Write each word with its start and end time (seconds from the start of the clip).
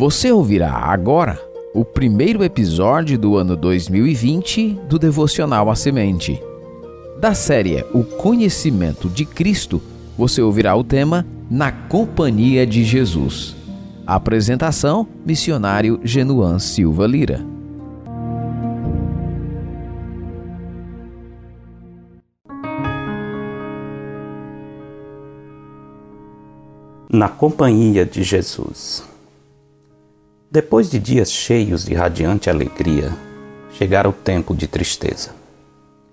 Você 0.00 0.32
ouvirá 0.32 0.72
agora 0.72 1.38
o 1.74 1.84
primeiro 1.84 2.42
episódio 2.42 3.18
do 3.18 3.36
ano 3.36 3.54
2020 3.54 4.80
do 4.88 4.98
Devocional 4.98 5.68
A 5.68 5.74
Semente. 5.74 6.42
Da 7.20 7.34
série 7.34 7.84
O 7.92 8.02
Conhecimento 8.02 9.10
de 9.10 9.26
Cristo, 9.26 9.78
você 10.16 10.40
ouvirá 10.40 10.74
o 10.74 10.82
tema 10.82 11.26
Na 11.50 11.70
Companhia 11.70 12.66
de 12.66 12.82
Jesus. 12.82 13.54
apresentação: 14.06 15.06
Missionário 15.22 16.00
Genuan 16.02 16.58
Silva 16.58 17.06
Lira. 17.06 17.44
Na 27.12 27.28
companhia 27.28 28.06
de 28.06 28.22
Jesus. 28.22 29.10
Depois 30.52 30.90
de 30.90 30.98
dias 30.98 31.30
cheios 31.30 31.84
de 31.84 31.94
radiante 31.94 32.50
alegria, 32.50 33.16
chegara 33.72 34.08
o 34.08 34.12
tempo 34.12 34.52
de 34.52 34.66
tristeza. 34.66 35.30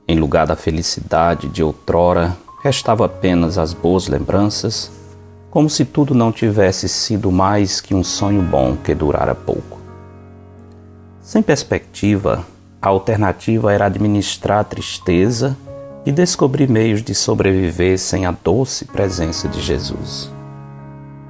Em 0.08 0.20
lugar 0.20 0.45
da 0.45 0.55
felicidade 0.55 1.48
de 1.48 1.64
outrora, 1.64 2.38
restava 2.62 3.08
apenas 3.08 3.58
as 3.58 3.73
boas 3.73 4.08
lembranças, 4.08 4.92
como 5.50 5.68
se 5.68 5.84
tudo 5.84 6.14
não 6.14 6.31
tivesse 6.31 6.88
sido 6.88 7.31
mais 7.31 7.81
que 7.81 7.95
um 7.95 8.04
sonho 8.04 8.44
bom 8.44 8.78
que 8.78 8.94
durara 8.94 9.34
pouco. 9.34 9.80
Sem 11.20 11.42
perspectiva, 11.42 12.45
a 12.80 12.90
alternativa 12.90 13.73
era 13.73 13.88
administrar 13.88 14.59
a 14.59 14.64
tristeza 14.64 15.58
e 16.06 16.12
descobrir 16.12 16.70
meios 16.70 17.02
de 17.02 17.16
sobreviver 17.16 17.98
sem 17.98 18.28
a 18.28 18.31
doce 18.31 18.86
presença 18.86 19.48
de 19.48 19.59
Jesus. 19.59 20.37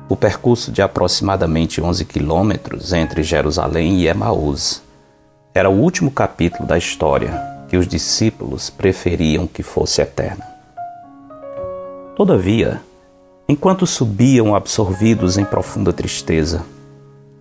O 0.10 0.16
percurso 0.16 0.72
de 0.72 0.82
aproximadamente 0.82 1.82
11 1.82 2.06
quilômetros 2.06 2.94
entre 2.94 3.24
Jerusalém 3.24 4.00
e 4.00 4.08
Emaús 4.08 4.82
era 5.54 5.70
o 5.70 5.74
último 5.74 6.10
capítulo 6.10 6.66
da 6.66 6.78
história 6.78 7.34
que 7.68 7.76
os 7.76 7.86
discípulos 7.86 8.70
preferiam 8.70 9.46
que 9.46 9.62
fosse 9.62 10.02
eterna. 10.02 10.48
Todavia, 12.16 12.82
enquanto 13.50 13.86
subiam 13.86 14.56
absorvidos 14.56 15.38
em 15.38 15.44
profunda 15.44 15.92
tristeza, 15.92 16.64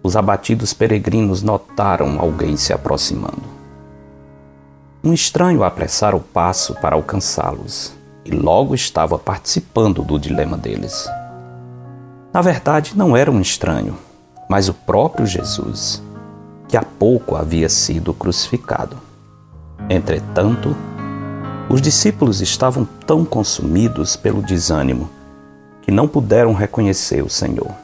os 0.02 0.16
abatidos 0.16 0.74
peregrinos 0.74 1.42
notaram 1.42 2.18
alguém 2.18 2.56
se 2.56 2.72
aproximando. 2.72 3.42
Um 5.04 5.12
estranho 5.12 5.62
apressara 5.62 6.16
o 6.16 6.20
passo 6.20 6.74
para 6.74 6.96
alcançá-los 6.96 7.94
e 8.24 8.32
logo 8.32 8.74
estava 8.74 9.16
participando 9.16 10.02
do 10.02 10.18
dilema 10.18 10.56
deles. 10.56 11.08
Na 12.36 12.42
verdade, 12.42 12.92
não 12.94 13.16
era 13.16 13.30
um 13.30 13.40
estranho, 13.40 13.96
mas 14.46 14.68
o 14.68 14.74
próprio 14.74 15.24
Jesus, 15.24 16.02
que 16.68 16.76
há 16.76 16.82
pouco 16.82 17.34
havia 17.34 17.66
sido 17.66 18.12
crucificado. 18.12 18.98
Entretanto, 19.88 20.76
os 21.70 21.80
discípulos 21.80 22.42
estavam 22.42 22.86
tão 23.06 23.24
consumidos 23.24 24.16
pelo 24.16 24.42
desânimo 24.42 25.08
que 25.80 25.90
não 25.90 26.06
puderam 26.06 26.52
reconhecer 26.52 27.24
o 27.24 27.30
Senhor. 27.30 27.74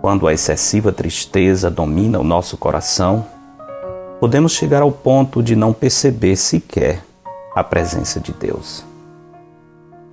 Quando 0.00 0.26
a 0.26 0.32
excessiva 0.32 0.90
tristeza 0.90 1.70
domina 1.70 2.18
o 2.18 2.24
nosso 2.24 2.56
coração, 2.56 3.26
podemos 4.18 4.52
chegar 4.52 4.80
ao 4.80 4.90
ponto 4.90 5.42
de 5.42 5.54
não 5.54 5.74
perceber 5.74 6.36
sequer 6.36 7.04
a 7.54 7.62
presença 7.62 8.18
de 8.18 8.32
Deus. 8.32 8.82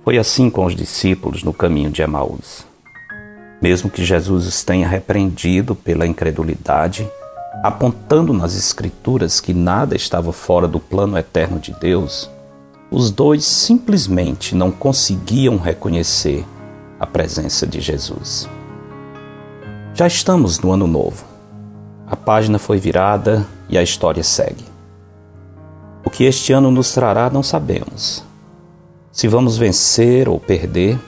Foi 0.04 0.18
assim 0.18 0.50
com 0.50 0.66
os 0.66 0.76
discípulos 0.76 1.42
no 1.42 1.54
caminho 1.54 1.90
de 1.90 2.02
Emaús. 2.02 2.67
Mesmo 3.60 3.90
que 3.90 4.04
Jesus 4.04 4.46
os 4.46 4.62
tenha 4.62 4.86
repreendido 4.86 5.74
pela 5.74 6.06
incredulidade, 6.06 7.10
apontando 7.62 8.32
nas 8.32 8.54
Escrituras 8.54 9.40
que 9.40 9.52
nada 9.52 9.96
estava 9.96 10.32
fora 10.32 10.68
do 10.68 10.78
plano 10.78 11.18
eterno 11.18 11.58
de 11.58 11.72
Deus, 11.72 12.30
os 12.90 13.10
dois 13.10 13.44
simplesmente 13.44 14.54
não 14.54 14.70
conseguiam 14.70 15.56
reconhecer 15.56 16.44
a 16.98 17.06
presença 17.06 17.66
de 17.66 17.80
Jesus. 17.80 18.48
Já 19.94 20.06
estamos 20.06 20.60
no 20.60 20.72
ano 20.72 20.86
novo. 20.86 21.24
A 22.06 22.16
página 22.16 22.58
foi 22.58 22.78
virada 22.78 23.44
e 23.68 23.76
a 23.76 23.82
história 23.82 24.22
segue. 24.22 24.64
O 26.04 26.10
que 26.10 26.24
este 26.24 26.52
ano 26.52 26.70
nos 26.70 26.94
trará 26.94 27.28
não 27.28 27.42
sabemos. 27.42 28.24
Se 29.12 29.28
vamos 29.28 29.58
vencer 29.58 30.28
ou 30.28 30.38
perder, 30.38 30.98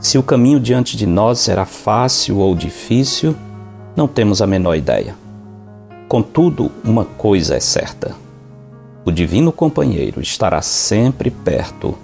se 0.00 0.16
o 0.16 0.22
caminho 0.22 0.58
diante 0.58 0.96
de 0.96 1.06
nós 1.06 1.40
será 1.40 1.66
fácil 1.66 2.38
ou 2.38 2.54
difícil, 2.54 3.36
não 3.94 4.08
temos 4.08 4.40
a 4.40 4.46
menor 4.46 4.74
ideia. 4.74 5.14
Contudo, 6.08 6.72
uma 6.82 7.04
coisa 7.04 7.54
é 7.54 7.60
certa: 7.60 8.16
o 9.04 9.12
Divino 9.12 9.52
Companheiro 9.52 10.20
estará 10.22 10.62
sempre 10.62 11.30
perto, 11.30 11.96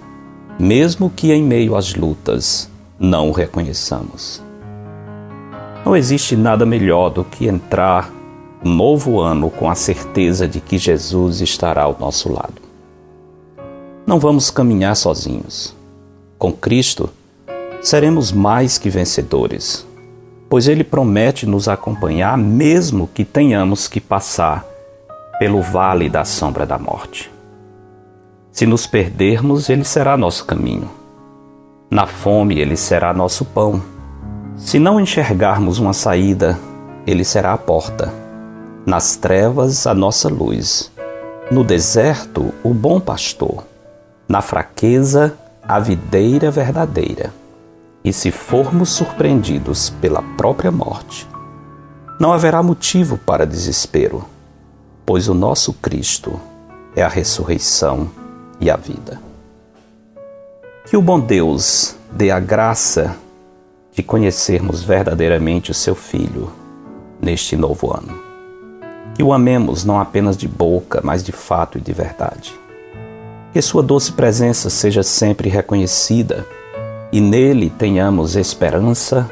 mesmo 0.59 1.09
que 1.09 1.33
em 1.33 1.41
meio 1.41 1.75
às 1.75 1.95
lutas 1.95 2.69
não 2.99 3.29
o 3.29 3.31
reconheçamos. 3.31 4.43
Não 5.83 5.95
existe 5.95 6.35
nada 6.35 6.65
melhor 6.65 7.09
do 7.09 7.23
que 7.23 7.47
entrar 7.47 8.11
um 8.63 8.69
novo 8.69 9.19
ano 9.19 9.49
com 9.49 9.69
a 9.69 9.75
certeza 9.75 10.47
de 10.47 10.59
que 10.59 10.77
Jesus 10.77 11.41
estará 11.41 11.83
ao 11.83 11.97
nosso 11.99 12.31
lado. 12.31 12.61
Não 14.05 14.19
vamos 14.19 14.51
caminhar 14.51 14.95
sozinhos. 14.95 15.75
Com 16.37 16.51
Cristo, 16.51 17.09
seremos 17.87 18.33
mais 18.33 18.77
que 18.77 18.89
vencedores, 18.89 19.87
pois 20.49 20.67
Ele 20.67 20.83
promete 20.83 21.45
nos 21.45 21.69
acompanhar 21.69 22.37
mesmo 22.37 23.09
que 23.13 23.23
tenhamos 23.23 23.87
que 23.87 24.01
passar 24.01 24.65
pelo 25.39 25.61
vale 25.61 26.09
da 26.09 26.25
sombra 26.25 26.65
da 26.65 26.77
morte. 26.77 27.31
Se 28.51 28.65
nos 28.65 28.85
perdermos, 28.85 29.69
Ele 29.69 29.85
será 29.85 30.17
nosso 30.17 30.45
caminho. 30.45 30.89
Na 31.89 32.05
fome, 32.05 32.59
Ele 32.59 32.75
será 32.75 33.13
nosso 33.13 33.45
pão. 33.45 33.81
Se 34.57 34.79
não 34.79 34.99
enxergarmos 34.99 35.79
uma 35.79 35.93
saída, 35.93 36.59
Ele 37.05 37.23
será 37.23 37.53
a 37.53 37.57
porta. 37.57 38.13
Nas 38.85 39.15
trevas, 39.15 39.87
a 39.87 39.93
nossa 39.93 40.27
luz. 40.27 40.91
No 41.49 41.63
deserto, 41.63 42.53
o 42.63 42.73
bom 42.73 42.99
pastor. 42.99 43.63
Na 44.27 44.41
fraqueza, 44.41 45.37
a 45.65 45.79
videira 45.79 46.51
verdadeira. 46.51 47.31
E 48.07 48.13
se 48.13 48.31
formos 48.31 48.91
surpreendidos 48.91 49.89
pela 49.89 50.21
própria 50.37 50.71
morte, 50.71 51.27
não 52.17 52.31
haverá 52.31 52.63
motivo 52.63 53.17
para 53.17 53.45
desespero, 53.45 54.23
pois 55.05 55.27
o 55.27 55.33
nosso 55.33 55.73
Cristo 55.73 56.39
é 56.95 57.03
a 57.03 57.09
ressurreição 57.09 58.09
e 58.61 58.71
a 58.71 58.77
vida. 58.77 59.19
Que 60.85 60.95
o 60.95 61.01
bom 61.01 61.19
Deus 61.19 61.97
dê 62.09 62.31
a 62.31 62.39
graça 62.39 63.13
de 63.91 64.01
conhecermos 64.01 64.81
verdadeiramente 64.81 65.71
o 65.71 65.73
seu 65.73 65.93
Filho 65.93 66.49
neste 67.21 67.57
novo 67.57 67.93
ano. 67.93 68.17
Que 69.15 69.21
o 69.21 69.33
amemos 69.33 69.83
não 69.83 69.99
apenas 69.99 70.37
de 70.37 70.47
boca, 70.47 71.01
mas 71.03 71.21
de 71.25 71.33
fato 71.33 71.77
e 71.77 71.81
de 71.81 71.91
verdade. 71.91 72.57
Que 73.51 73.61
sua 73.61 73.83
doce 73.83 74.13
presença 74.13 74.69
seja 74.69 75.03
sempre 75.03 75.49
reconhecida 75.49 76.47
e 77.11 77.21
nele 77.21 77.69
tenhamos 77.69 78.35
esperança, 78.35 79.29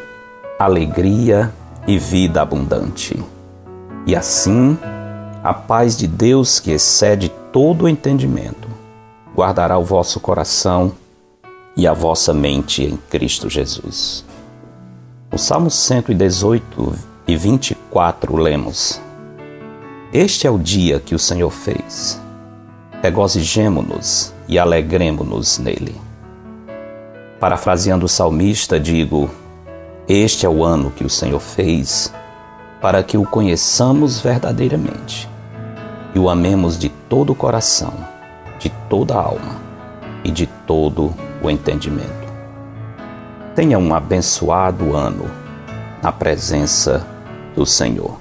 alegria 0.57 1.53
e 1.87 1.97
vida 1.97 2.41
abundante. 2.41 3.21
E 4.05 4.15
assim, 4.15 4.77
a 5.43 5.53
paz 5.53 5.97
de 5.97 6.07
Deus, 6.07 6.59
que 6.59 6.71
excede 6.71 7.29
todo 7.51 7.83
o 7.83 7.89
entendimento, 7.89 8.67
guardará 9.35 9.77
o 9.77 9.83
vosso 9.83 10.19
coração 10.19 10.91
e 11.75 11.85
a 11.85 11.93
vossa 11.93 12.33
mente 12.33 12.83
em 12.83 12.97
Cristo 13.09 13.49
Jesus. 13.49 14.25
No 15.31 15.37
Salmo 15.37 15.69
118 15.69 16.93
e 17.27 17.35
24 17.35 18.37
lemos: 18.37 19.01
Este 20.13 20.47
é 20.47 20.49
o 20.49 20.57
dia 20.57 20.99
que 20.99 21.13
o 21.13 21.19
Senhor 21.19 21.49
fez. 21.49 22.21
Regozijemo-nos 23.01 24.33
e 24.47 24.57
alegremo-nos 24.57 25.57
nele. 25.57 26.04
Parafraseando 27.45 28.07
o 28.07 28.09
salmista, 28.09 28.79
digo: 28.79 29.29
Este 30.07 30.47
é 30.47 30.49
o 30.49 30.63
ano 30.63 30.89
que 30.89 31.03
o 31.03 31.09
Senhor 31.11 31.39
fez, 31.39 32.11
para 32.81 33.03
que 33.03 33.19
o 33.19 33.23
conheçamos 33.23 34.19
verdadeiramente 34.19 35.29
e 36.15 36.17
o 36.17 36.27
amemos 36.27 36.75
de 36.75 36.89
todo 36.89 37.33
o 37.33 37.35
coração, 37.35 37.93
de 38.57 38.71
toda 38.89 39.13
a 39.13 39.21
alma 39.21 39.61
e 40.23 40.31
de 40.31 40.47
todo 40.65 41.13
o 41.39 41.47
entendimento. 41.47 42.27
Tenha 43.53 43.77
um 43.77 43.93
abençoado 43.93 44.95
ano 44.95 45.29
na 46.01 46.11
presença 46.11 47.05
do 47.55 47.63
Senhor, 47.63 48.17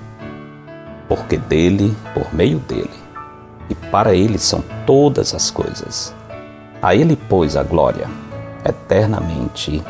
porque 1.09 1.39
dele, 1.39 1.97
por 2.13 2.35
meio 2.35 2.59
dele 2.59 2.91
e 3.71 3.75
para 3.75 4.15
ele 4.15 4.37
são 4.37 4.63
todas 4.85 5.35
as 5.35 5.51
coisas. 5.51 6.15
A 6.83 6.95
ele, 6.95 7.17
pois, 7.17 7.57
a 7.57 7.63
glória 7.63 8.07
eternamente. 8.65 9.85